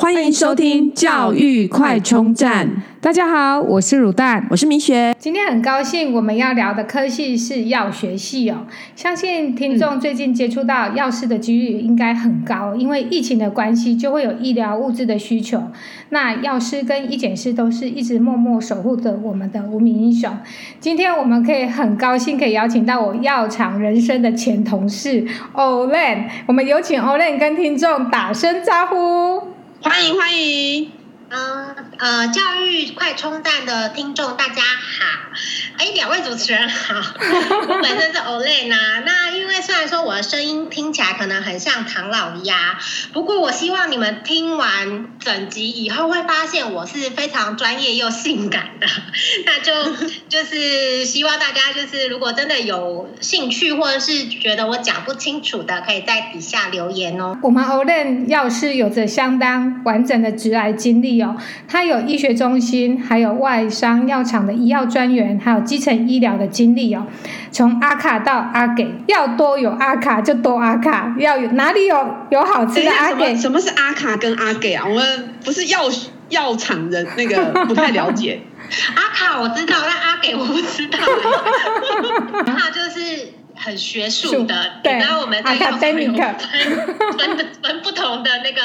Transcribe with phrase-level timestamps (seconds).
[0.00, 2.70] 欢迎收听教育快充站。
[3.00, 5.12] 大家好，我是乳蛋，我是米雪。
[5.18, 8.64] 今天很高兴，我们要聊的科系是药学系哦。
[8.94, 15.60] 相信听众最近接触到药师的几率应该很高，因为疫情的关系，就会有医疗物资的需求。
[16.10, 20.32] 那药师跟医检师都是一直默默守护着我们的无名英雄。
[20.78, 29.47] 今天我们可以很高兴可以邀请到我药厂人生的前同事 Olen，我们有请 Olen 跟听众打声招呼。
[29.80, 30.90] 欢迎欢迎，
[31.30, 35.30] 嗯呃，教育快充站的听众大家好，
[35.76, 36.94] 哎，两位主持人好，
[37.68, 42.78] 我本身是 Olen 啊，那因为虽然说我的声音听起来可能很像唐老鸭，
[43.12, 48.86] 不过我希望你们听完整集以后会发现我是非常专业又性感的，
[49.44, 49.92] 那就
[50.28, 57.36] 就是希望大家就是如果真的有兴趣或者是觉得我讲不清楚的，可以在底下留言哦。
[57.42, 61.36] 我们 Olen 要是有着相当完整的直癌经历哦，
[61.66, 67.06] 他有医学中心，还有外商药厂的医药专员，还有基层医疗的经历哦。
[67.50, 73.36] 从阿卡到阿给，要多有阿卡就多阿卡，要有哪里有有好吃的阿给？
[73.36, 74.84] 什么是阿卡跟阿给啊？
[74.88, 75.82] 我们不是药
[76.28, 78.40] 药厂人，那个不太了解。
[78.94, 80.98] 阿卡我知道，但阿给我不知道。
[82.46, 83.37] 阿卡就是。
[83.68, 88.62] 很学术的，对，然后我们在药厂有分分分不同的那个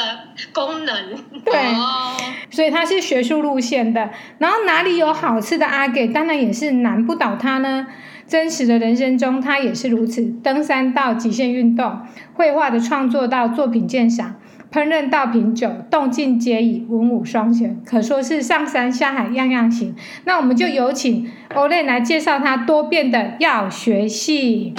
[0.52, 2.16] 功能，对，哦、
[2.50, 4.08] 所以它是学术路线的。
[4.38, 7.86] 然后哪里有好吃的阿给，当然也是难不倒他呢。
[8.26, 10.24] 真实的人生中，他也是如此。
[10.42, 12.00] 登山到极限运动，
[12.32, 14.36] 绘画的创作到作品鉴赏。
[14.74, 19.94] 烹饪到品酒，动静皆宜，文武双全，可说是上山下海样样行。
[20.24, 24.74] 那我们就有请 Olen 来介绍他多变的药学系。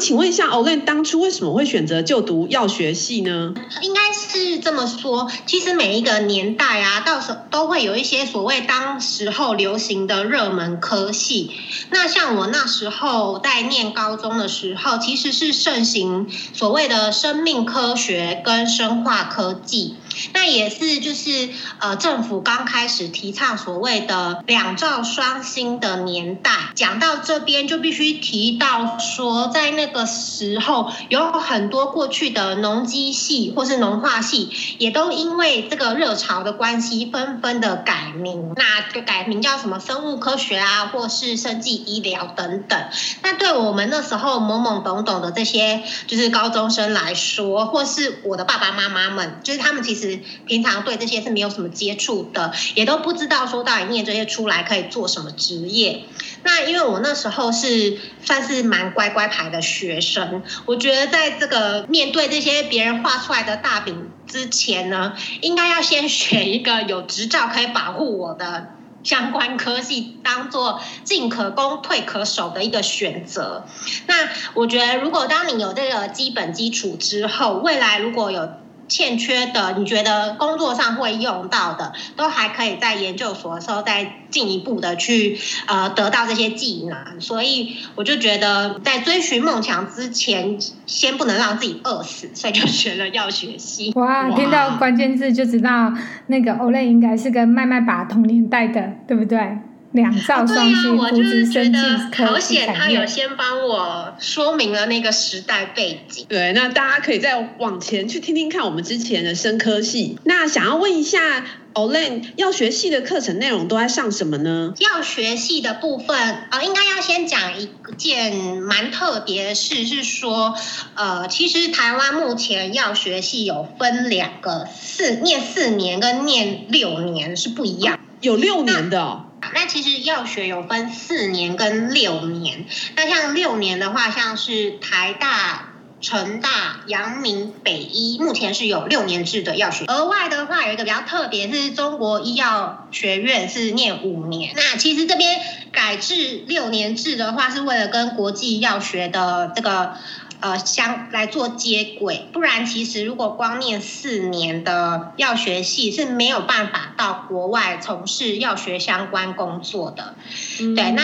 [0.00, 3.52] 请问一下，Olen 当初为什么会选择就读药学系呢？
[3.82, 11.50] 应该是这么说，其实每一个年代啊，到时候都会有一些所谓当时候流行的热门科系。
[11.90, 19.96] 那像我那时候在念高中的时候，其实是盛行所谓的生命科学跟生化科技。
[20.32, 26.50] 那也是，就是呃，政府刚开始提倡所谓的两兆双星的年代。
[26.74, 38.52] 讲到这边，就必须提到说，在那个时候，有很多过去的农机系或是农化系，也都因为这个热潮的关系，纷纷的改名。
[38.56, 42.84] 那就改名叫什么生物科学啊，或是生技医疗等等。
[43.22, 49.99] 那对我们那时候懵懵懂懂的这些就是高中生来说，或是我的爸爸妈妈们，就是他们其实。
[50.46, 56.04] 平常对这些是没有什么接触的，也都不知道说到底念这些出来可以做什么职业。
[56.42, 73.66] 那因为我那时候是算是蛮乖乖牌的学生，我觉得在这个面对这些别人画出来的大饼之前呢，应该要先选一个有执照可以保护我的相关科系，当做进可攻退可守的一个选择。
[74.06, 78.48] 那我觉得，如果当你有这个基本基础之后，未来如果有
[78.90, 87.20] 欠缺的，你觉得工作上会用到的，都还可以在研究所的时候再进一步的去呃得到这些技能。
[87.20, 93.92] 所以我就觉得，在追寻梦想之前，先不能让自己饿死，所以就学了药学系。
[93.94, 95.92] 哇，听到关键字就知道
[96.26, 99.58] 那个 Olen 应该是跟麦麦爸同年代的，对不对？
[99.92, 101.78] 两兆双星，我就是觉得
[102.26, 106.26] 好险，他有先帮我说明了那个时代背景。
[106.28, 110.16] 对，那大家可以再往前去听听看我们之前的生科系。
[110.24, 114.74] 那想要问一下 Olen，药学系的课程内容都在上什么呢？
[114.78, 120.54] 药学系的部分啊、呃，应该要先讲一件蛮特别的事，是说，
[120.94, 129.24] 呃，其实台湾目前药学系有分两个，四念四年跟念六年是不一样，有六年的、哦。
[129.54, 132.66] 那其实药学有分四年跟六年。
[132.96, 139.84] 那像六年的话，像是台大、成大、阳明、北医，目前是有六年制的药学。
[139.86, 144.52] 额外的话，有一个比较特别，是中国医药学院是念五年。
[144.54, 145.40] 那其实这边
[145.72, 149.96] 改制六年制的话，是为了跟国际药学的这个。
[150.40, 160.16] 呃，相来做接轨，不然其实如果光念四年的药学系是没有办法到国外从事药学相关工作的。
[160.60, 161.02] 嗯、对，那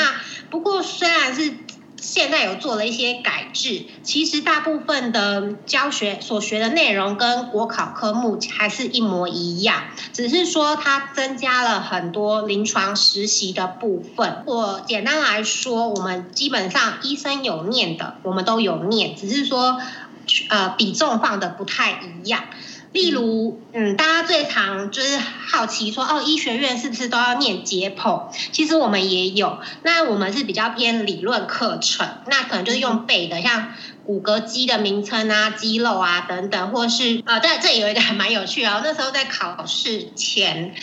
[0.48, 1.54] 不过虽然是
[2.00, 14.42] 现在有做了一些改制，其实大部分的教学所学的内容跟国考科目还是一模一样，只是说它增加了很多临床实习的部分。
[14.46, 19.80] 我简单来说，我们基本上医生有念的，我们都有念，只是说
[20.50, 22.44] 呃比重放的不太一样。
[22.96, 28.22] 例如，嗯，大家最常就是好奇说，哦，医学院是不是都要念解剖？
[28.52, 33.74] 其实我们也有，那我们是比较偏理论课程，那可能就是用背的，像
[34.06, 40.74] 骨骼肌的名称啊、肌肉啊等等，或是呃，但，这里有一个还蛮有趣啊，那时候在考试前，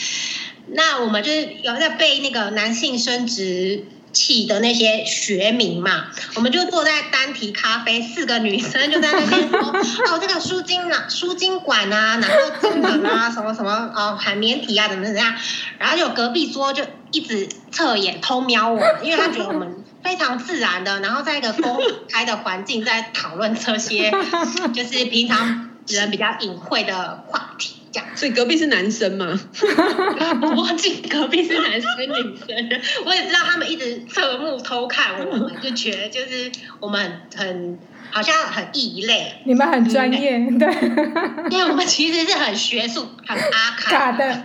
[0.67, 6.05] 那我们就是有在背那个男性生殖器的那些学名嘛，
[6.35, 9.59] 我们就坐在单体咖啡，四个女生就在那边说，
[10.13, 15.35] 哦，这个输精啊，输精管啊，然后精囊啊， 什么什么哦，海绵体啊，怎么怎么样，
[15.79, 21.79] 然后就隔壁桌就一直侧眼偷瞄我们，因为他觉得我们非常自然的，然后在一个公
[22.09, 24.11] 开的环境在讨论这些，
[24.73, 27.82] 就是平常人比较隐晦的话题。
[28.15, 29.39] 所以隔壁是男生吗？
[30.41, 37.79] 我忘记隔壁是男生女生，我也知道他们一直侧目偷看我们，就觉得就是我们很
[38.11, 39.41] 好像很异类。
[39.45, 40.73] 你们很专业，对，
[41.49, 44.43] 因为我们其实是很学术、很阿卡的。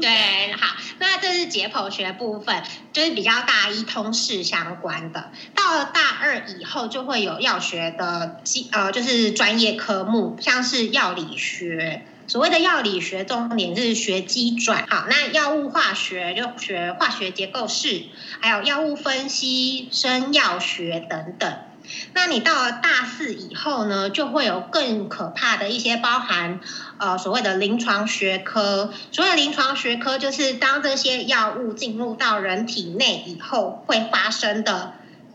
[0.00, 2.62] 对，好，那这是解剖学部分，
[2.92, 5.30] 就是比较大一通识相关的。
[5.54, 12.02] 到了大二以后，就会有药学的基呃，就是专业科目，像是药理学。
[12.26, 14.86] 所谓的药理学，重点是学机转。
[14.88, 18.04] 好，那药物化学就学化学结构式，
[18.40, 21.56] 还有药物分析、生药学等等。
[22.14, 26.58] 那你到了大四以后呢，就会有更可怕的一些包含，
[26.98, 28.92] 呃，所谓的临床学科。
[29.12, 34.94] 所谓的临床学科，就是当这些药物进入到人体内以后会发生的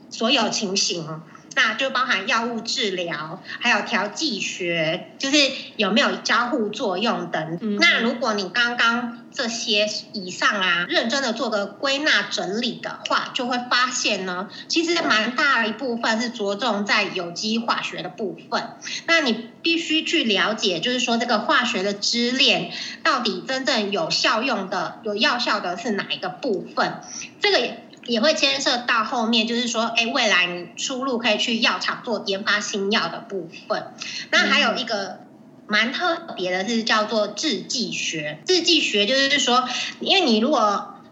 [0.10, 1.22] 所有情形。
[1.56, 5.38] 那就包含药物治疗，还有调剂学，就是
[5.76, 7.58] 有没有交互作用等。
[7.62, 18.64] 嗯、那如果你刚刚这些以上啊，认真的做个归纳整理的话，就会发现呢，其实蛮大一部分是着重在有机化学的部分。
[19.06, 22.72] 那你必须去了解，就是说这个化学的支链
[23.04, 27.02] 到底真正有效用的、有药效的是哪一个部分？
[27.40, 27.60] 这个
[28.06, 28.22] 也。
[28.22, 33.94] 也会牵涉到后面，就是说，哎，未来你出路可以去药厂做研发新药的部分。
[34.30, 35.22] 那还有一个
[35.66, 38.40] 蛮特别的是叫做制剂学。
[38.46, 39.68] 制剂学就是说，
[40.00, 40.60] 因为你如果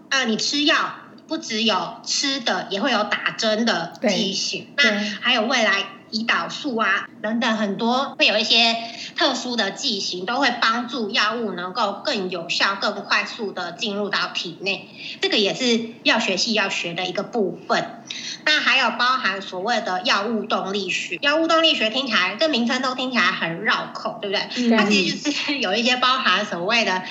[0.10, 0.98] 啊，你吃药
[1.28, 4.68] 不只有吃的，也会有打针的剂型。
[4.78, 5.86] 那还有未来。
[6.12, 8.76] 胰岛素啊，等等，很多会有一些
[9.16, 14.90] 特殊的剂型，都会帮助药物能够更有效、更快速的进入到体内。
[15.22, 18.04] 这个也是药学系要学的一个部分。
[18.46, 21.18] 那还有包含所谓的药物动力学。
[21.22, 24.70] 药物动力学听起来，这名称都听起来很绕口，对不对？
[24.70, 27.04] 嗯、它其实就是有一些包含所谓的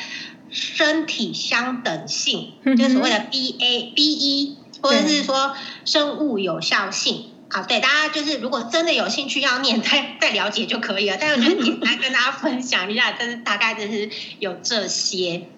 [0.50, 5.54] 身体相等性，嗯、 就是所谓的 B A B E，或者是说
[5.84, 7.26] 生物有效性。
[7.50, 11.16] 好，对，大家就是如果真的有兴趣要念，再再了解就可以了。
[11.18, 15.48] 但是我觉得你来跟大家分享一下，但是大概就是有这些。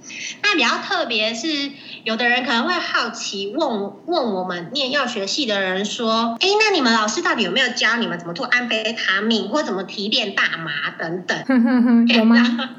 [0.43, 1.73] 那比较特别是，
[2.05, 11.45] 有的人可能会好奇问问我们念药学系的人说：“哎，那你们老师到底有没有教你们怎么做安非他命，或怎么提炼大麻等等？”
[12.07, 12.37] 有吗？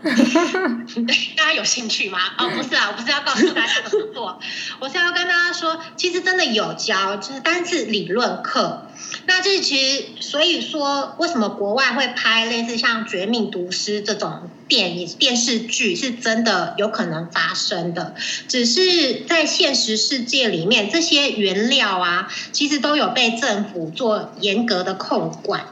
[1.36, 2.20] 大家有兴趣吗？
[2.38, 4.40] 哦，不是啊，我不是要告诉大家怎么做，
[4.80, 8.88] 我是要跟大家说，其实真的有教，就是单是理论课。
[9.26, 18.16] 那这其实，所以说，为什么国外会拍类似像《绝命毒师》这种电影、电视剧，是真的有可能发生的？
[18.48, 25.66] 只是在现实世界里面，这些原料啊，其实都有被政府做严格的控管。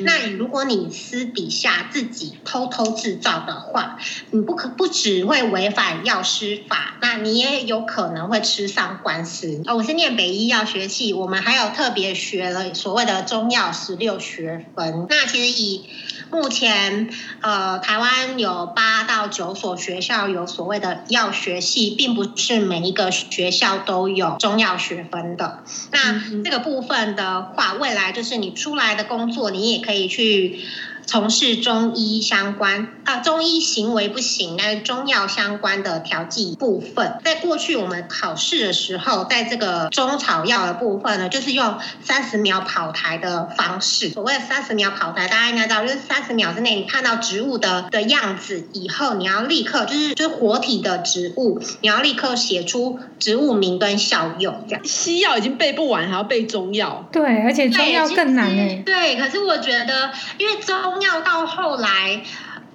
[0.00, 3.98] 那如果你私底下自己偷偷制造的话，
[4.30, 9.62] 你不可不只会违反药师法，那你也有可能会吃上官司。
[9.66, 15.06] 哦，我是念北医药学系，我们还有特别学了所谓的中药十六学分。
[15.08, 15.84] 那其实以
[16.30, 25.62] 目前呃台湾有八到九所学校有所谓的药学系，并不是每一个学校都有中药学分的。
[25.90, 29.72] 那这个部分的话，未来就是你出来的工作，你。
[29.72, 30.58] 也可以去
[31.06, 44.10] 从事中医相关啊，中医行为不行，但是中药相关的调剂部分，在过去我们考试的时候，在这个中草药的部分呢，就是用三十秒跑台的方式。
[44.10, 54.64] 所谓三十秒跑台，大家应该知道，就是三十秒之内你看到植物的的样子以后，你要立刻就是就是活体的植物，你要立刻写出植物名跟效用。
[54.68, 57.08] 这样西药已经背不完，还要背中药。
[57.12, 58.82] 对，而且中药更难呢。
[58.84, 62.22] 对，可是我觉得，因为中药到后来。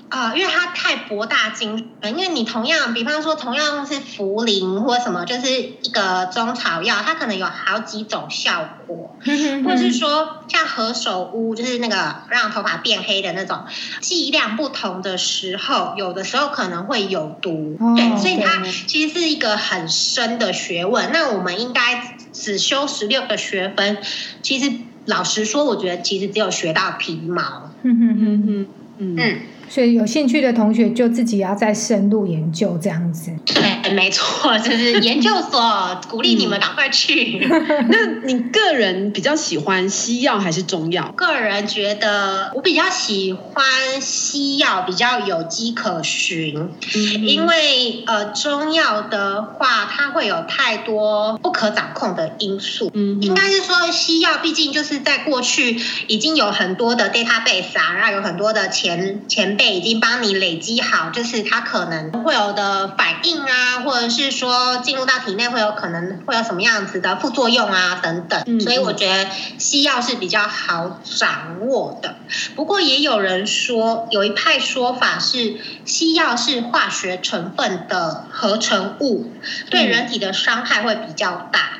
[0.09, 9.17] 呃，因为它太博大精深，因为你同样，比方说同样是茯苓或什么，就是一个中草药，它可能有好几种效果，
[9.65, 13.65] 或者是说像何首乌，就是那个让头发变黑的那种，
[13.99, 21.11] 剂量不同的时候，有的时候可能会有毒，对，所以它其实是一个很深的学问。
[21.11, 23.97] 那我们应该只修十六个学分，
[24.41, 24.71] 其实
[25.07, 27.71] 老实说，我觉得其实只有学到皮毛。
[27.83, 28.67] 嗯嗯嗯
[28.99, 29.39] 嗯嗯。
[29.69, 33.31] 所以有兴趣的同学就自己要再深入研究这样子。
[33.45, 37.37] 对， 没错，就是研究所鼓励你们赶快去。
[37.89, 41.13] 那你个人比较喜欢西药还是中药？
[41.17, 43.65] 个人觉得我比较喜欢
[43.99, 46.55] 西药，比较有迹可循。
[46.95, 52.89] 嗯，因为呃中药的话，它会有太多不可掌控的因素。
[52.93, 59.56] 嗯，应该是说西药毕竟就是在过去已经有很多的 database 啊，然后有很多的前前。
[59.65, 68.43] 已经帮你累积好，就是它可能会有的反应啊，或者是说进入到体内会有可能会有什么样子的副作用啊等等。
[68.45, 72.15] 嗯，所以我觉得西药是比较好掌握的。
[72.55, 79.31] 不过也有人说，有一派说法是西药是化学成分的合成物，
[79.69, 81.79] 对人体的伤害会比较大。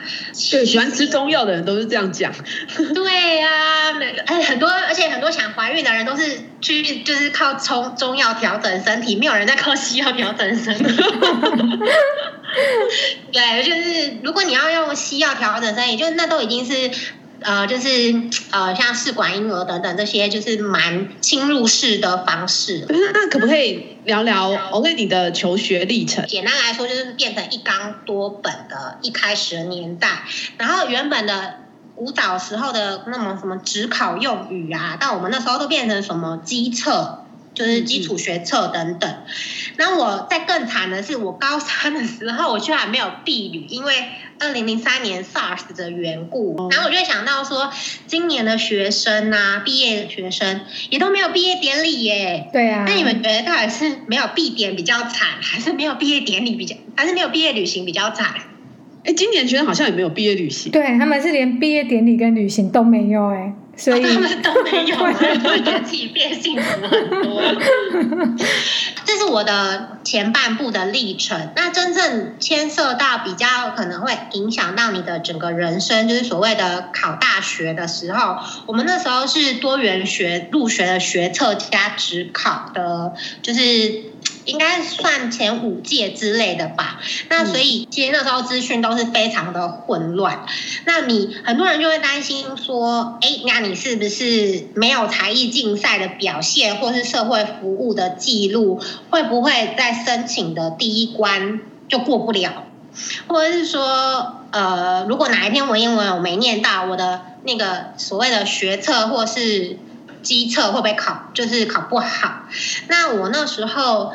[0.52, 2.34] 对，喜欢吃中药的人都是这样讲。
[2.96, 3.50] 对呀，
[4.26, 7.58] 哎，很多，而且很多想怀孕的人都是去，就是靠。
[7.68, 10.84] 中中药调整身体，没有人在靠西药调整身体。
[13.32, 16.90] 对，就是如果你要用西药调整身体，就那都已经是
[17.42, 17.90] 呃，就是
[18.52, 22.88] 呃，像试管婴儿等等这些，就是蛮侵入式的方式。
[22.90, 26.26] 那可不可以聊聊 Olay 你的求学历程？
[26.26, 30.24] 简单来说，就是变成一纲多本的一开始的年代，
[30.58, 31.56] 然后原本的
[31.96, 37.26] 舞蹈时候的那么什么只考用语啊，到我们那时候都变成什么机测。
[37.58, 39.12] 就是基础学测等等，
[39.78, 43.94] 那我在更惨的是，我高三的时候我居然没有避旅，因为
[44.40, 46.70] 二零零三年 SARS 的缘故。
[46.70, 47.72] 然后我就想到说，
[48.06, 50.62] 今年的学生啊，毕业的学生
[50.92, 52.48] 也都没有毕业典礼耶。
[52.54, 52.86] 对啊。
[52.88, 58.36] 那你们觉得到底是没有毕典比较惨，还是没有毕业典礼比较，还是没有毕业旅行比较惨？
[59.04, 60.72] 哎，今年学生好像也没有毕业旅行。
[60.72, 63.56] 对，他们是连毕业典礼跟旅行都没有哎。
[63.78, 67.42] 所以、哦、他们都没有， 我觉得自己变幸福很多。
[69.06, 71.52] 这是我的前半部的历程。
[71.56, 84.17] 那真正牵涉到比较可能会影响到你的整个人生，就是所谓的考大学的时候，我们那时候是多元学入学的学测加指考的，就是。
[84.48, 87.00] 应该算前五届之类的吧。
[87.30, 90.46] 那所以其实那时候资讯都是非常的混乱。
[90.86, 102.64] 那你很多人就会担心说，哎，那你是不是没有才艺竞赛的表现，或是社会服务的记录，会不会在申请的第一关就过不了？
[103.28, 109.78] 或者是说，呃，如果哪一天文言文我没念到，我的那个所谓的学测或是。
[110.22, 112.48] 机测会不会考，就是考不好？
[112.88, 114.14] 那我那时候，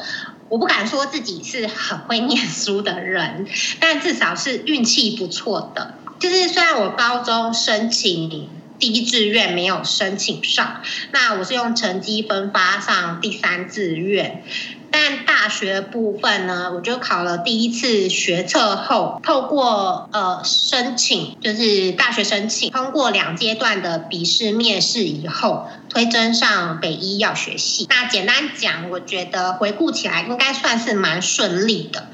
[0.48, 3.46] 我不敢说自己是很会念书的人，
[3.80, 5.94] 但至少是运气不错的。
[6.18, 14.44] 就是虽然我高中申请第一志愿没有申请上，那我是用成绩分发上第三志愿。
[14.92, 27.88] 但大学部分呢，我就考了第一次学测后，透过呃申请，就是大学申请通过两阶段的笔试面试以后，推甄上北医药学系。
[27.88, 32.06] 那简单讲，我觉得回顾起来应该算是蛮顺利的。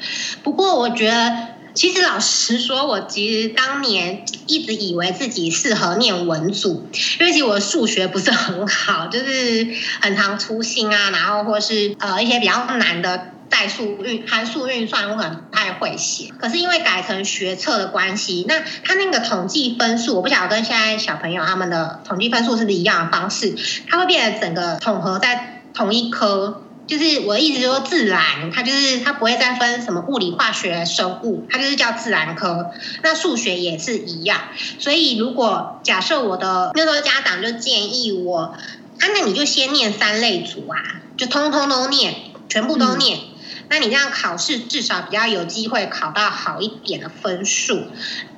[0.42, 1.57] 不过我觉得。
[1.78, 6.88] 其实老实说，我其实当年一直以为自己适合念文组，
[7.20, 9.68] 因为其实我数学不是很好， 就是
[10.00, 16.32] 很常粗心啊，然后或是呃一些比较难的代数运、函数运算，我可能不太会写。
[16.40, 23.54] 可是因为改成学测的关系，那他那个统计分数，我不晓得跟现在小朋友他们的统计分数是不是一样的方式，
[23.88, 26.64] 它会变成整个统合在同一科。
[26.88, 32.70] 就是我的意思，说自然，它就是它不会再分什么物理、化学、生物，它就是叫自然科。
[33.02, 34.40] 那数学也是一样。
[34.78, 38.58] 所以如果假设我的那时候家长就建议我啊，
[39.14, 42.14] 那你就先念三类组啊，就通通都念，
[42.48, 43.18] 全部都念。
[43.18, 43.22] 嗯
[43.70, 47.82] 那你这样考试至少比较有机会考到好一点的分数。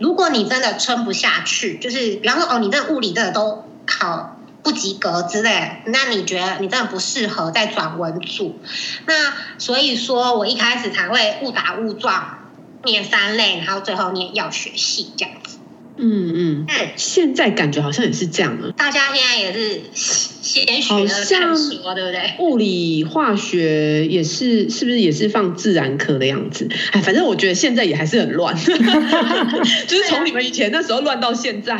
[0.01, 8.61] 如果你真的撑不下去，就是比方说哦，你这物理真的都考不及格之类，那你觉得你真的不适合再转文组。
[9.07, 12.51] 那所以说我一开始才会误打误撞
[12.85, 15.60] 念三类，然后最后念药学系这样子。
[16.01, 16.67] 嗯嗯，
[16.97, 18.73] 现在感觉好像也是这样啊。
[18.77, 22.35] 大家现在也是先学的看书，对不对？
[22.39, 26.69] 物理、化学也是，是不是也是放自然科的样子？
[26.93, 31.77] 哎，反正我觉得现在也还是很乱， 就是从你们以前那时候乱到现在。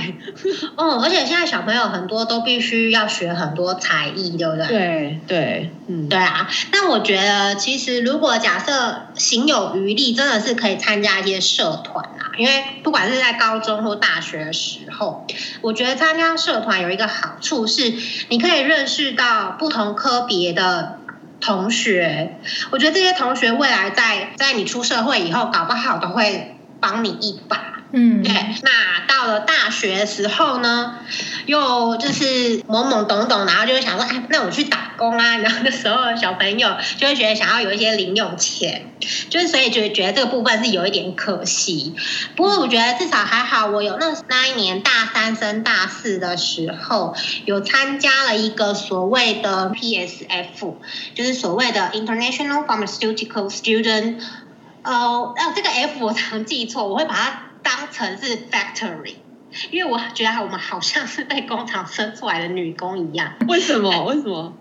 [0.77, 4.67] 哦，而且现在小朋友很多都必须要学很多才艺，对不对？
[4.67, 6.49] 对对，嗯，对啊。
[6.73, 14.21] 那我觉得，其实如果假设行有余力，真的是可以参加一些社团啊，因为不管是在高中或大。
[14.21, 15.27] 学的时候，
[15.63, 17.91] 我觉得参加社团有一个好处是，
[18.29, 20.99] 你可以认识到不同科别的
[21.41, 22.39] 同学。
[22.71, 27.70] 我觉得这些同学未来在在你出社会以后，搞不好都会帮你一把。
[27.93, 28.33] 嗯，对。
[28.63, 30.99] 那到了大学的时候呢，
[31.47, 35.37] 又就是懵懵懂懂，然后就会想说，哎，那我去打工啊。
[35.39, 38.93] 然后那时候小朋友就会觉得想要有一些零用钱，
[39.29, 41.95] 就是所以就觉得这个部分是有一点可惜。
[42.37, 50.75] 不过我觉得至少还好，我有那那一年大三升大四的时候，有参加了一个所谓的 PSF，
[51.15, 54.21] 就是所谓的 International Pharmaceutical Student。
[54.83, 57.50] 呃，哦，这个 F 我常记错，我会把它。
[57.63, 59.17] 当成是 factory，
[59.71, 63.35] 因为我觉得我们好像是被工厂生出来的女工一样。
[63.49, 64.05] 为什么？
[64.05, 64.55] 为什么？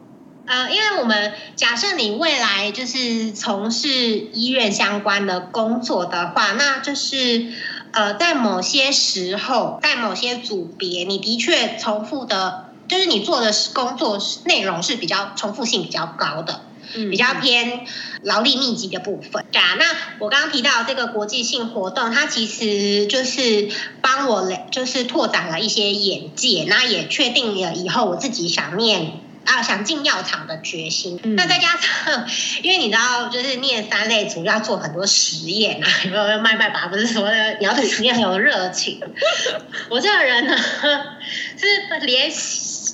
[0.46, 7.54] 呃，因为我们假设你未来就是从事医院相关的工作的话，那就是
[7.92, 16.62] 呃，在某些时候，在某些组别，你的确重复的，就是你做的工作内容是比较重复性比较高的。
[16.94, 17.86] 比较偏
[18.24, 19.76] 劳力密集的部分，对啊。
[19.78, 19.86] 那
[20.20, 23.70] 我刚刚提到这个国际性活动，它其实就是
[24.02, 31.20] 帮我就是拓展了一些眼界，那也确定了以后我自己想念啊想进药厂的决心。
[31.24, 32.26] 嗯、那再加上，
[32.62, 39.02] 因为你知道，就是念三类组要做很多实验啊， 有没有麦麦爸不是说的你要对实验很有热情。
[39.90, 40.56] 我这个人呢，
[41.58, 42.32] 是连。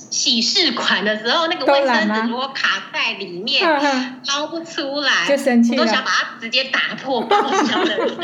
[0.08, 3.62] 洗试管的时候，那个卫生纸如果卡在里面，
[4.28, 8.18] 捞不出来，就生气都想把它直接打破报销的，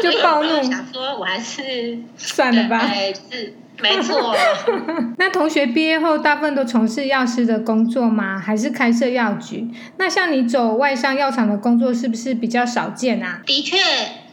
[0.00, 2.88] 就暴怒，想说我还是算了吧，
[3.32, 4.34] 是没错。
[5.18, 8.38] 那同学毕业后大部分都从事药师的工作吗？
[8.38, 9.68] 还是开设药局？
[9.98, 13.42] 那像你走外商药厂的工作，是不是比较少见啊？
[13.44, 13.76] 的确，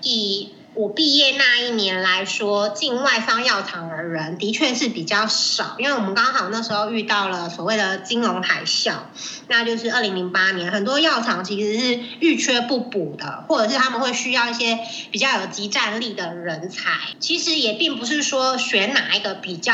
[0.04, 0.50] 以。
[0.76, 8.94] 我毕业那一年来说，进外商药厂的人的确是比较少，因为我们刚好那时候遇到了所谓的金融海啸，
[9.48, 14.80] 那就是二零零八年，很多药厂其实是遇缺不补的，或者是他们会需要一些
[15.12, 16.92] 比较有即战力的人才。
[17.20, 19.74] 其实也并不是说选哪一个比较，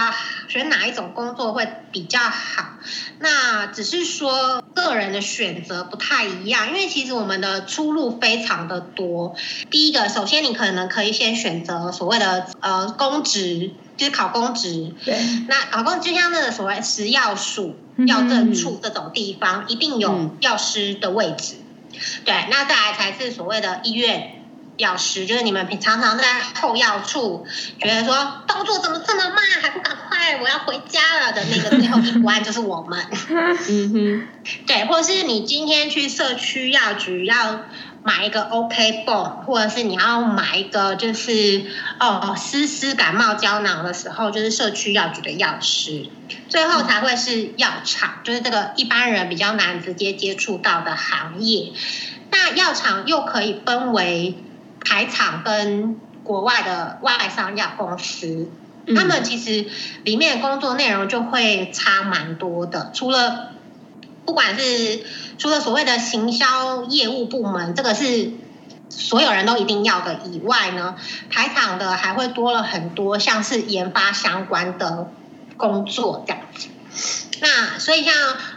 [0.50, 2.74] 选哪一种工作会比较好，
[3.20, 9.38] 那只是说个人的选择不太一样，因为其实我们的出路非常的多。
[9.72, 10.89] 第一个，首先你可能。
[10.90, 14.94] 可以先选择所谓的呃公职，就是考公职。
[15.06, 15.18] 对。
[15.48, 17.76] 那考公就像那个所谓食药署、
[18.08, 21.56] 药政处这种地方，一定有药师的位置。
[21.94, 22.34] 嗯、对。
[22.50, 24.44] 那再来才是所谓的医院
[24.78, 26.24] 药师，就是你们平常常在
[26.60, 27.46] 后药处
[27.80, 33.06] 觉得说动作怎么这么慢，还不赶快，我要回家了的那个最后一关就是我们。
[33.70, 34.28] 嗯哼。
[34.66, 37.62] 对，或者是你今天去社区药局要。
[38.04, 41.66] 买一个 OK 泵，或者是你要买一个就是
[42.00, 46.08] 哦丝丝感冒胶囊的时候，就是社区药局的药师，
[46.48, 51.74] 最后才会是药厂，就是这个一般人比较难直接接触到的行业。
[52.32, 54.38] 那药厂又可以分为
[54.86, 58.50] 台厂跟国外的外商药公司，
[58.96, 59.68] 他们其实
[60.04, 63.56] 里面工作内容就会差蛮多的，除了。
[64.30, 65.00] 不管是
[65.40, 68.30] 除了所谓的行销业务部门，这个是
[68.90, 70.94] 所有人都一定要的以外呢，
[71.32, 75.10] 台厂的还会多了很多像是研发相关的
[75.58, 76.68] 工作这样子。
[77.42, 78.14] 那所以像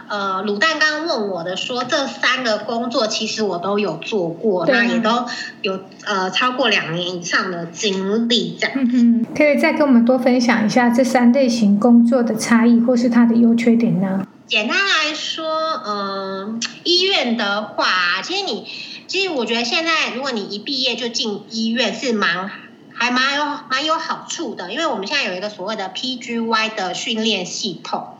[0.09, 5.25] 呃卤蛋刚刚问我的说，这三个工作其实我都有做过，那也都
[5.63, 8.77] 有呃超过两年以上的经历这样。
[8.77, 14.27] 嗯，可以再跟我们多分享一下这三类型工作的差异或是它的优缺点呢？
[14.53, 18.67] 简单来说，嗯，医院的话，其实你，
[19.07, 22.51] 其实我觉得现在如果你一毕业就进医院是蛮，
[22.93, 28.19] 还蛮有蛮有好处的，因为我们现在有一个所谓的 PGY 的训练系统。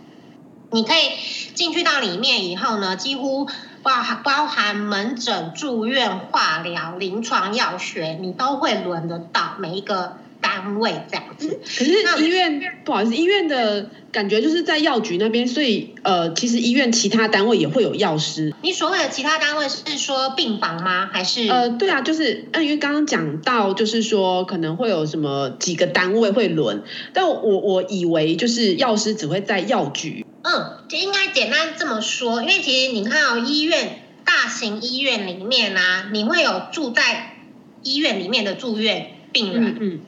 [0.71, 1.11] 你可以
[1.53, 3.47] 进去到里面以后呢，几乎
[3.83, 10.17] 包包含门诊、住院、化疗、临床药学，你都会轮得到每一个。
[10.53, 18.53] 单位这样子，可是医院不好意思，医院的感觉就是在药局那边，所以呃，其实医院其他单位也会有药师。
[18.61, 21.09] 你所谓的其他单位是说病房吗？
[21.11, 21.47] 还是？
[21.47, 30.25] 呃，对啊，就是因为刚刚讲到，就是说可能会有什么几个单位会轮，但我我以为就是药师只会在药局。
[30.43, 37.37] 嗯，就应该简单这么说，因为其实你看哦，医院大型医院里面啊，你会有住在
[37.81, 39.63] 医院里面的住院病人。
[39.63, 39.77] 嗯。
[39.79, 39.99] 嗯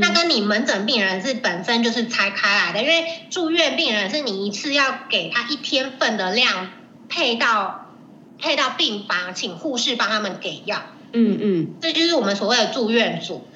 [0.00, 6.70] 那跟你门诊病人是本身就是拆开来的，因为住院病人是你一次要给他一天份的量
[7.08, 7.94] 配到
[8.38, 10.82] 配到病房，请护士帮他们给药。
[11.12, 13.46] 嗯嗯，这就是我们所谓的住院组。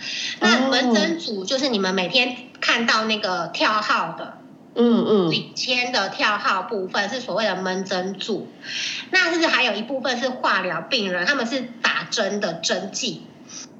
[0.40, 4.38] 那门诊组就是你们每天看到那个跳号的，
[4.74, 8.48] 嗯嗯，领签的跳号部分是所谓的门诊组。
[9.10, 13.22] 那是不是还有一部分是化疗病人，他们是打针的针剂。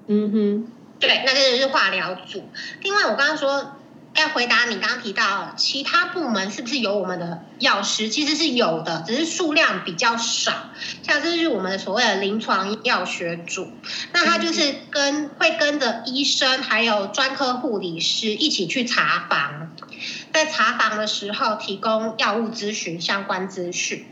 [0.07, 0.69] 嗯哼。
[1.01, 2.49] 对，那这就是化疗组。
[2.83, 3.77] 另外，我刚刚说
[4.17, 8.09] 要回答你刚刚提到其他部门是不是有我们的药师？
[8.09, 10.71] 其实是有的，只是数量比较少。
[11.03, 13.69] 像这是我们的所谓的临床药学组，
[14.13, 19.75] 那他就是跟会跟着医生还有专科护理师一起去查房，
[20.33, 24.07] 在查房的时候提供药物咨询相关资讯。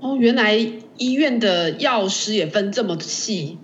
[0.00, 0.54] 哦，原来
[0.96, 3.58] 医院的药师也分这么细。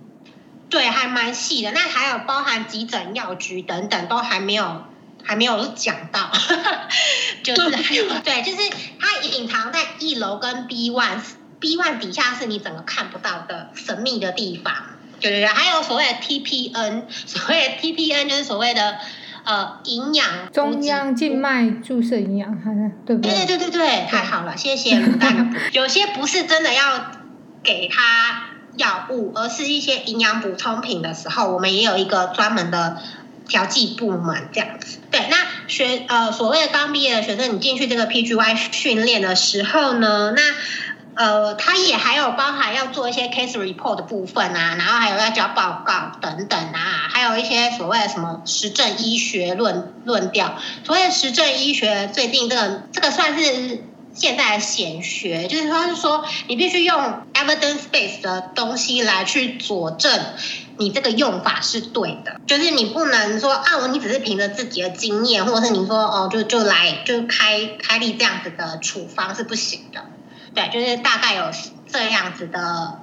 [0.69, 1.71] 对，还蛮细的。
[1.71, 4.83] 那还有包含急诊药局等等，都还没有
[5.23, 6.31] 还没有讲到，
[7.43, 8.57] 就是还有对，就是
[8.99, 14.73] 它隐藏在一楼跟 B one，B one 底下是你整个看不到的神秘的地方。
[15.19, 18.97] 对对对，还有所谓的 TPN，所谓的 TPN 就是所谓的
[19.43, 22.55] 呃营养中央静脉注射营养，
[23.05, 23.31] 对不对？
[23.31, 25.45] 对对对对对，太好了，谢谢卢大哥。
[25.73, 27.11] 有些不是真的要
[27.63, 28.48] 给他。
[28.77, 32.97] 药物，而是一些营养补充品的时候，我们也有一个专门的
[33.47, 34.99] 调剂部门这样子。
[35.11, 40.41] 对，那学呃所谓的刚毕业的学生，你进去这个 PGY 训练的时候呢，那
[41.15, 50.55] 呃他也还有包含要做一些 case report 的部分啊，然后还有要交报告等等啊，还有一些所谓的什么实证医学论论调。
[50.85, 53.83] 所谓的实证医学，最近这个这个算是。
[54.13, 56.97] 现在的显学就是说，是说你必须用
[57.33, 60.19] evidence base 的东西来去佐证
[60.77, 70.05] 你这个用法是对的，就是你不能说啊，我你只是凭着自己的经验，或者是你说哦，就就来就开开立这样子的处方是不行的，
[70.55, 71.51] 对，就是大概有
[71.91, 72.99] 这样子的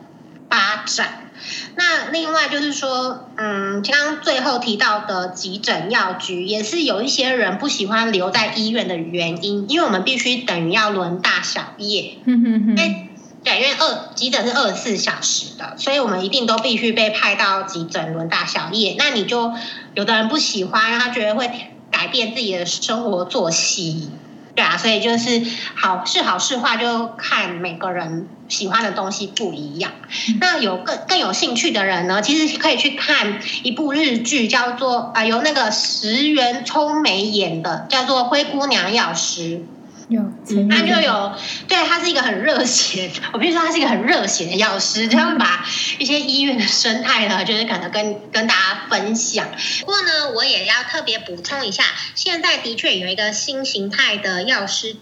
[0.49, 1.26] 发展。
[1.75, 12.18] 那另外就是说，嗯，刚刚最后提到的急诊药局，也是有一些人不喜欢留在医院的原因，因为我们必须等于要轮大小夜。
[12.25, 13.09] 嗯哼哼。
[13.44, 18.96] 对，因为二急诊是二十四小时的，所以我们一定都必须被派到急诊轮大小夜。
[18.99, 19.53] 那你就
[19.94, 21.49] 有的人不喜欢，他觉得会
[21.92, 24.11] 改变自己的生活作息。
[24.57, 25.42] 对啊，所以就是
[25.75, 29.92] 好是好是坏，就看每个人喜欢的东西不一样。
[30.40, 39.42] 那有更更有兴趣的人呢，其实可以去看一部日剧，叫做啊、呃，由那个石原聪美演的，叫做《灰姑娘药师》。
[40.09, 40.23] 有，
[40.71, 41.35] 他就有，
[41.66, 45.66] 对，他是一个很热血，我必须说他是一个很热血的药师，他会把
[45.99, 49.49] 一些医院的生态呢，就是可能跟跟大家分享。
[49.81, 54.97] 不过呢，我也要特别补充一下，现在的确有一个新形态的药师。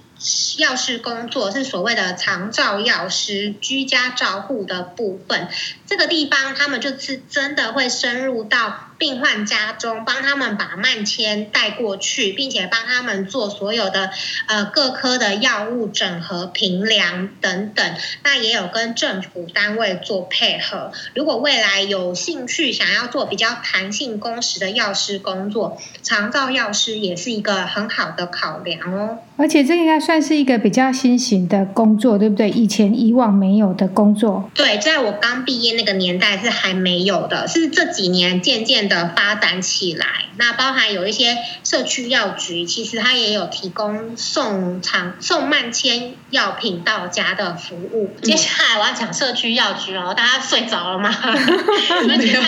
[0.58, 5.48] 药师工作是所谓的长照药师，居家照护的部分。
[5.86, 14.10] 这个地方，他们就是真的会深入到病患家中，帮他们把慢签带过去，并且帮他们做所有的
[14.46, 17.94] 呃各科的药物整合、评量等等。
[18.22, 20.92] 那也有跟政府单位做配合。
[21.14, 29.18] 如果未来有兴趣想要做比较弹性工时的药师工作，长照药师也是一个很好的考量哦。
[29.36, 32.48] 而且这应该算是一个比较新型的工作，对不对？
[32.50, 34.48] 以前以往没有的工作。
[34.54, 40.06] 对，在我刚毕业那个年代是还没有的，是这几年渐渐的发展起来。
[40.36, 48.14] 那包含有一些社区药局，其实它也有提供送长送慢签药品到家的服务。
[48.16, 51.14] 嗯、接下来我要讲社区药局哦，大家睡着了吗？
[52.06, 52.40] 没有，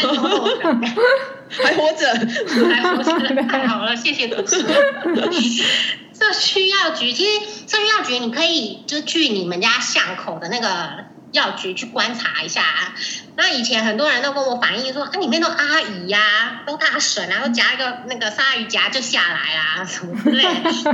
[1.49, 2.13] 还活着，
[2.73, 4.67] 还活着，太好了，谢谢主持人。
[6.19, 7.31] 社区药局，其实
[7.69, 12.95] 社区药局你可以就去你们家巷口的那个药局去观察一下啊。
[13.37, 20.47] 那以前很多人都跟我反映说，啊，里面都阿姨呀、啊，都大婶啊，都夹一个那个鲨鱼夹就下来啊， 什么之类。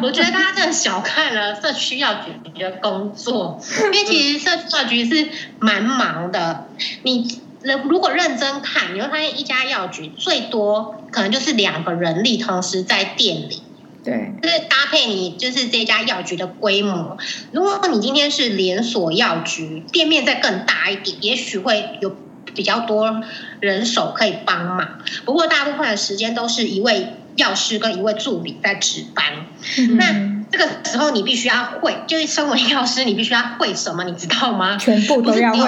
[0.02, 5.28] 我觉得大家真的小看了社区药局的工作，因为其实社区药局是
[5.60, 6.68] 蛮忙的。
[7.02, 7.40] 你
[7.84, 13.62] 如果认真看，你会发现一家药局最多可能就是两个人力同时在店里。
[14.04, 17.16] 对，就是搭配你就是这家药局的规模。
[17.52, 22.16] 如果你今天是连锁药局，店面再更大一点，也许会有
[22.54, 23.22] 比较多
[23.60, 24.98] 人手可以帮忙。
[25.24, 29.46] 不过大部分的时间都是一位药师跟一位助理在值班。
[29.78, 34.76] 嗯、那这个时候你必须要会，就是身为药师，你必须要会什么，你知道吗？
[34.76, 35.66] 全部都要会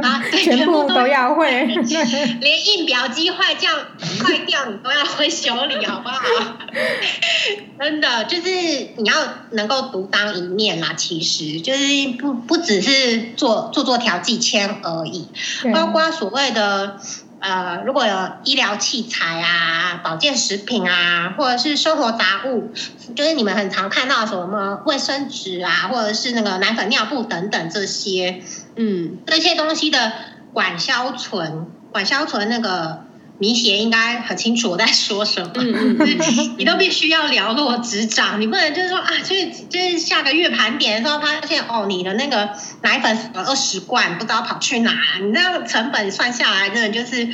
[0.00, 6.20] 啊， 全部都要会，连印表机坏掉坏掉你都要会修理，好不好？
[7.80, 8.50] 真的就是
[8.96, 9.14] 你要
[9.50, 11.80] 能够独当一面啦，其实就是
[12.20, 15.26] 不不只是做做做调剂签而已，
[15.74, 17.00] 包括所谓的。
[17.42, 22.72] 呃，如果有医疗器材啊、保健食品啊，或者是生活杂物，
[23.14, 28.42] 就是你们很常看到什么卫生纸啊，或者是那个奶粉、尿布等等这些，
[28.76, 30.12] 嗯，这些东西的
[30.52, 33.04] 管销存、管销存那个。
[33.42, 42.50] 明协应该很清楚我在说什么，嗯嗯， 你都必须要了若指掌，你不能就是说啊，就是就是下个月盘点的时候发现哦，你的那个
[42.82, 47.28] 奶粉二十罐不知道跑去哪，你这样成本算下来，真的就是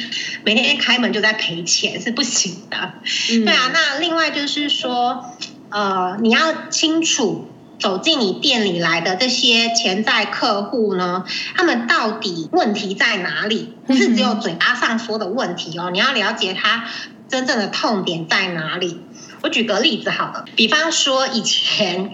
[0.44, 2.94] 每天一开门就在赔钱，是不行的。
[3.30, 5.36] 嗯、对啊，那另外就是说，
[5.68, 7.50] 呃，你要清楚。
[7.78, 11.24] 走进你店里来的这些潜在客户呢，
[11.56, 13.74] 他们到底问题在哪里？
[13.86, 16.84] 不是只有嘴巴上说的问题哦，你要了解他
[17.28, 19.00] 真正的痛点在哪里。
[19.40, 22.10] 我举个例子好了，比方说以前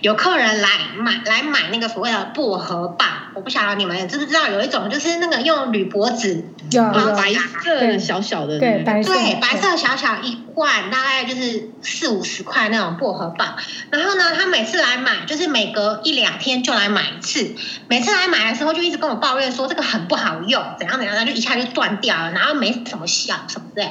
[0.00, 8.58] 有客人来买来买那个所谓的薄荷棒，我不晓得你们知不知道，有一种就是那个用铝箔纸，然后白色小小的，
[9.04, 13.56] 对白色小小一罐，大概就是四五十块那种薄荷棒。
[13.90, 17.54] 然后呢，他每次来买，就是每隔一两天就来买一次，
[17.88, 23.82] 每次来买的时候就一直跟我抱怨说这个很不好用，怎样怎样，他就一下就断掉了，然后没什么效什么的，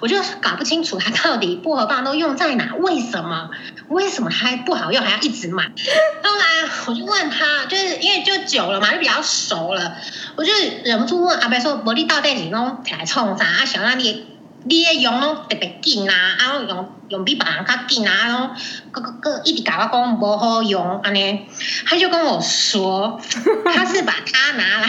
[0.00, 2.74] 我就搞不清楚他到底薄荷棒都用在哪？
[2.78, 3.50] 为什么？
[3.88, 5.64] 为什么还不好用，还要一直买？
[6.22, 9.96] 后来我就问他，就是因为就久了嘛，就比较熟了，
[10.36, 10.52] 我就
[10.84, 13.44] 忍不住问阿伯说：“伯利到底你拢起来冲啥？
[13.44, 14.26] 啊，想让你
[14.64, 18.50] 你也用拢特别紧啊，啊用。”用比别人较紧啊，然后
[18.92, 21.46] 个个个一直甲我讲不好用，安尼，
[21.86, 23.18] 他就跟我说，
[23.64, 24.86] 他是把它拿来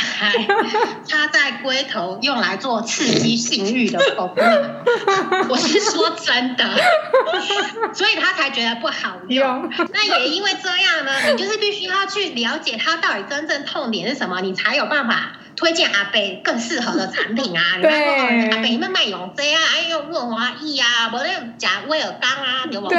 [1.07, 4.75] 插在龟头，用来做刺激性欲的功能。
[5.47, 6.65] 我是说真的，
[7.93, 9.71] 所以他才觉得不好用。
[9.93, 15.38] 那也因为这样呢，你就是必须要去了解他到底真正痛点是什么，你才有办法。
[15.59, 17.79] 推荐阿北更适合的产品啊！
[17.81, 22.87] 对，阿北你们卖用这啊，哎呦润滑液啊，无咧加威尔刚啊，对不？
[22.87, 22.97] 对。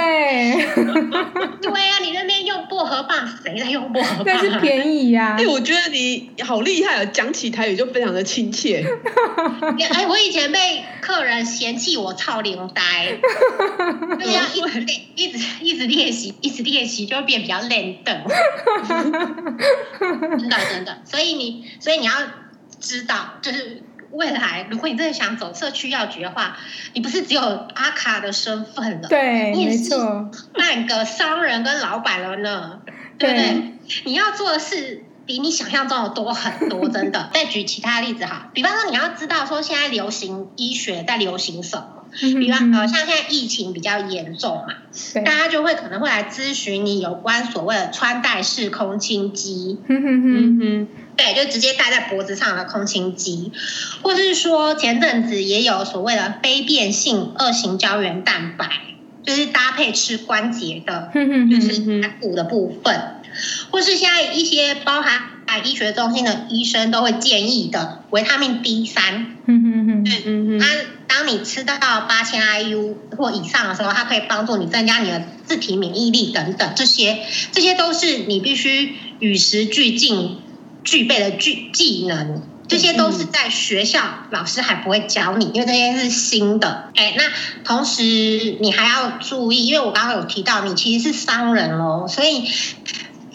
[1.62, 4.24] 对啊，你那边用薄荷棒，谁在用薄荷棒？
[4.26, 5.36] 但是便宜呀、啊。
[5.40, 8.84] 哎，我觉得你好厉害哦，讲起台语就非常的亲切。
[9.94, 13.18] 哎，我以前被客人嫌弃我超灵呆，
[14.18, 18.20] 对呀，一直练，一直一直练习，一直练习就会变比较练的。
[19.98, 22.12] 真的真的，所以你，所以你要。
[22.80, 26.56] 知道，就是未来，如果你真的想走社区药局的话，
[26.94, 29.90] 你不是只有阿卡的身份了，对，你也是
[30.54, 32.80] 半个商人跟老板了呢，
[33.18, 33.44] 对不对？
[33.44, 37.30] 对，你要做的事比你想象中的多很多，真的。
[37.34, 42.04] 再举其他例子哈，比方说你要知道说现在流行医学在流行什么，
[42.40, 44.74] 比方呃像现在疫情比较严重嘛，
[45.24, 50.88] 大家就会可能会来咨询你有关所谓的穿戴式空清机，嗯哼哼哼。
[51.16, 53.52] 对，就直接戴在脖子上的空清机，
[54.02, 58.66] 或是说前阵子也有所谓的非变性二型胶原蛋白，
[59.22, 63.19] 就是搭配吃关节的，就是骨的部分，
[63.70, 70.66] 或是现在一些包含在医学中心的医生都会建议的维他命 D 三，嗯嗯嗯，对，嗯嗯，它
[71.08, 77.18] 当你吃到八千 IU 或以上的时候，它可以帮助你增加你的自体免疫力等等，这些
[77.52, 80.38] 这些都是你必须与时俱进。
[80.82, 86.90] 具备的具技能，这些都是在学校老师还不会教你，因为这些是新的。
[86.96, 87.24] 哎，那
[87.64, 92.48] 同时你还要注意，因为我刚刚有提到你其实是商人哦，所以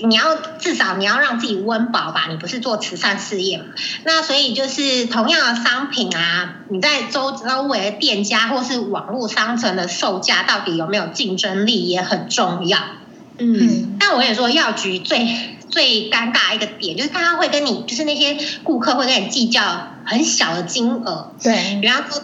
[0.06, 3.66] 你要至少你要让自己温饱吧，你不是做慈善事业嘛。
[4.04, 12.80] 那所以就是同样的商品啊，你在周周围的店家或是网络商城的售价到底有没有竞争力也很重要。
[13.38, 21.34] 嗯，但我跟你说，药局最最尴尬一个点就是，他会跟你，就是那些顾客会跟你计较很小的金额。
[21.44, 22.22] 对，比方说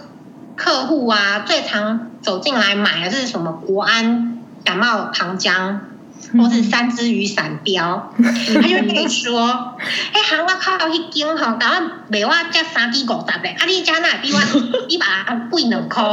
[0.55, 3.51] 客户啊，最常走进来买的是什么？
[3.51, 5.79] 国安感冒糖浆。
[6.37, 9.75] 或是三支雨伞标，他就跟你说
[10.13, 14.39] ：“哎，喊我靠，一斤吼，然后卖我加三支五十的，啊，你加那比我
[14.87, 16.03] 一把贵两块，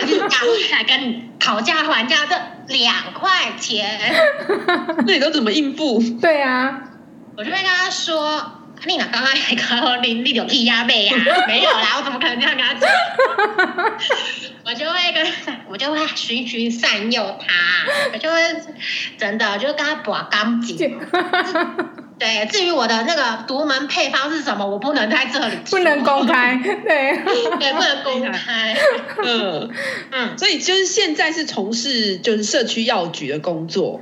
[0.00, 2.36] 他就加回来跟你讨价还价，这
[2.74, 4.12] 两块钱，
[5.06, 6.02] 那你都怎么应付？
[6.20, 6.80] 对啊，
[7.36, 8.60] 我就会跟他说。
[8.86, 11.14] 你哪刚刚还看我你你有屁压背呀？
[11.46, 12.90] 没有啦，我怎么可能这样跟他讲？
[14.64, 15.26] 我就会跟，
[15.68, 17.46] 我就会循循善诱他，
[18.12, 18.38] 我就会
[19.18, 20.98] 真的就跟他把钢筋。
[22.18, 26.56] 对，至于我的那个独门配方是什么，我不能在这里，不能公开。
[26.62, 27.20] 对，
[27.58, 28.76] 对，不能公开。
[29.24, 29.70] 嗯
[30.12, 34.00] 嗯，所以就是现在是从事就是社区药局的工作。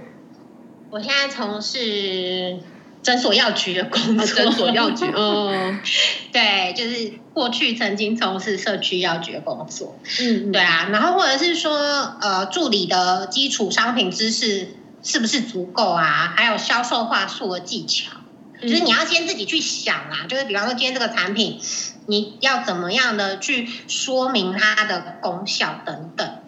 [0.91, 2.59] 我现在从事。
[3.03, 5.53] 诊所药局的工作，诊所药局，哦，
[6.33, 11.77] 对，就是过去曾经从事社区药局的工作，嗯，对啊，然后或者是说，
[12.21, 16.33] 呃，助理的基础商品知识是不是足够啊？
[16.37, 18.13] 还有销售话术的技巧，
[18.61, 21.61] 就是你要先自己去想啊，就是比方说今天这个产品，
[22.07, 26.39] 你要怎么样的去说明它的功效等等。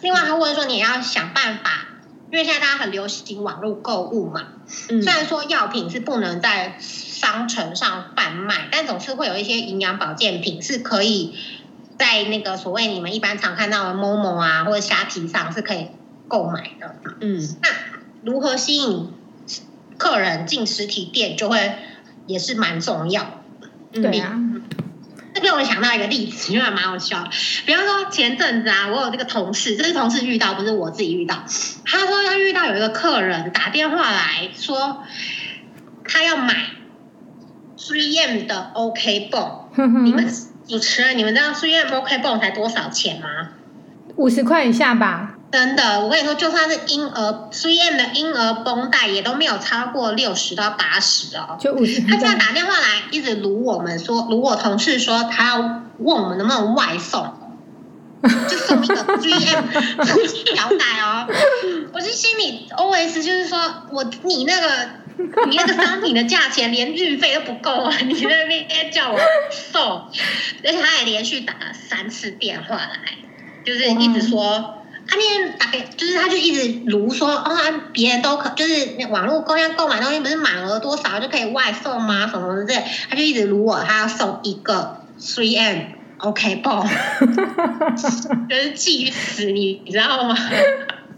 [0.00, 1.86] 另外，或者说你要想办法。
[2.30, 11.34] 因为现在大家很流行网络购物嘛，虽然说药品是不能在商城上贩卖，但总是会有一些营养保健品是可以
[11.98, 15.88] 在那个所谓你们一般常看到的 Momo 啊或者虾皮上是可以
[16.28, 16.94] 购买的。
[17.20, 17.68] 嗯，那
[18.22, 19.12] 如何吸引
[19.98, 21.74] 客人进实体店，就会
[22.26, 23.42] 也是蛮重要。
[23.92, 24.38] 对啊。
[25.32, 27.28] 这边我想到一个例子，因为还蛮好笑。
[27.66, 31.44] 比方说前阵子啊，我有这个同事，这是同事遇到，不是我自己遇到。
[31.84, 35.04] 他说他遇到有一个客人打电话来说，
[36.04, 36.54] 他要买
[37.78, 39.68] 3M 的 OK 泵。
[40.04, 40.26] 你们
[40.66, 43.50] 主持人，你们知道 3M OK 泵才多少钱吗？
[44.16, 45.36] 五十块以下吧。
[45.50, 51.56] 真的，我跟你说，就算是婴儿 3M 的婴儿绷带，也都没有超过六十到八十哦。
[51.58, 52.02] 就五十。
[52.02, 55.58] 他这样打电话来，一直辱我们说，卢我同事说，他要
[55.98, 57.34] 问我们能不能外送，
[58.22, 61.26] 就送一个 3M 条带哦。
[61.92, 63.58] 我是心里 OS 就是说，
[63.90, 64.88] 我你那个
[65.48, 69.18] 你那个商品的价钱连运费都不够啊， 你在那边叫我
[69.50, 70.08] 送，
[70.62, 73.18] 而且他还连续打了三次电话来，
[73.66, 74.76] 就是一直说。
[75.10, 77.50] 他那天打给，就是他就一直如说，哦，
[77.92, 82.28] 别人都可，就是那网络购物购买东西不是满额多少就可以外送吗？
[82.28, 85.78] 什么之类，他就一直如我，他要送一个 three m
[86.18, 86.86] OK 爆，
[88.48, 90.36] 就是气死你，你知道吗？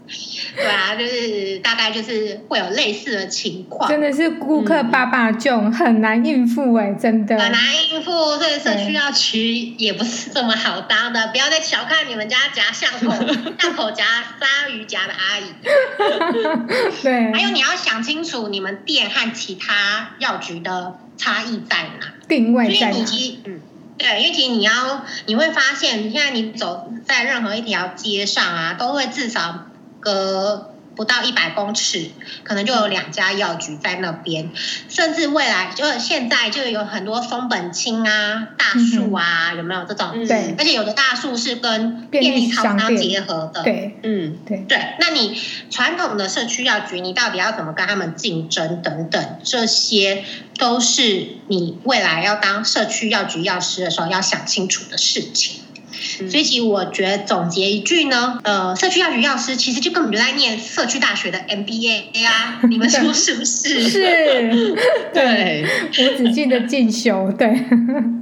[0.55, 13.15] 对啊，就是大概就是会有类似的情况，真的是顾客爸爸囧，嗯、很难应付哎，真的很难应付，所以社区药局也不是这么好当的，不要再小看你们家夹巷口
[13.57, 14.03] 巷口夹
[14.39, 15.43] 鲨鱼夹的阿姨。
[17.01, 22.97] 对，还有你要想清楚你们店和其他药局的差异在哪，定位在哪？
[23.45, 23.61] 嗯，
[23.97, 29.69] 对，因为其实你要你会发现，现在你走在任何一条街上啊，都会至少。
[30.03, 32.11] 隔不到一百公尺，
[32.43, 34.51] 可能就有两家药局在那边，
[34.89, 40.23] 甚至未来就现在就有很多松本清啊、大树啊，嗯、有没有这种？
[40.27, 43.63] 对，而且有的大树是跟便利超商结合的。
[43.63, 44.77] 对，嗯，对对。
[44.99, 48.83] 那你传统的社区药局，你到底要怎么跟他们竞争？
[48.83, 50.23] 等等，这些
[50.59, 55.63] 都是你未来要当社区药局药师的时候要想清楚的事情。
[56.03, 63.81] 所以，其实我觉得总结一句呢，呃，社区药学药师其实就根本就在念社区大学的 MBA 啊， 你们说是不是？
[63.89, 64.75] 是，
[65.13, 67.47] 对，无止境的进修，对，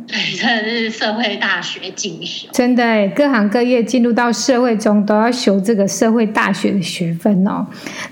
[0.07, 7.65] 对， 真的是社会大学进修，真的，各行各业进入到社会中都要修这个社会大学的学分哦。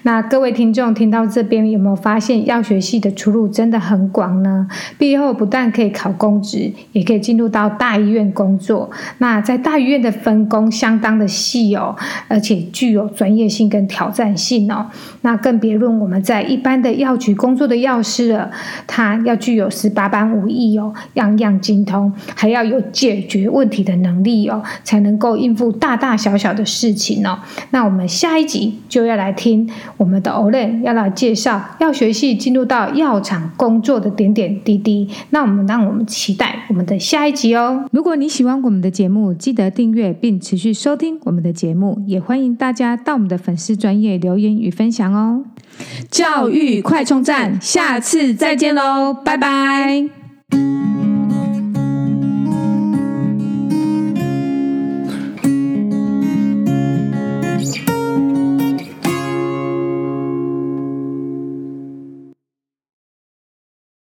[0.04, 4.68] 那各位听众听到这边有没有发现药学系的出路真的很广呢？
[4.98, 8.90] 毕业后不但可以考公职，也可以进入到大医院工作。
[9.18, 11.96] 那在大医院的分工相当的细哦，
[12.28, 14.86] 而且具有专业性跟挑战性哦。
[15.22, 18.50] 那更别论我们在一般的药局工作的药师了，
[18.88, 27.40] 他要具有十八般武艺哦，样样精通，还要有解决问题的能力哦，才能够应付大大小小的事情哦。
[27.72, 35.10] 那我们下一集就要来听我们的 Olen 要来介绍药学系进入到药厂工作的点点滴滴。
[35.32, 37.86] 那我们让我们期待我们的下一集哦。
[37.92, 45.44] 如果你喜欢我们的节目，记得订阅并持续收听我们的节目，也欢迎大家到我们的粉丝专业留言与分享哦。
[46.12, 50.10] 教育快充站，下次再见喽，拜拜。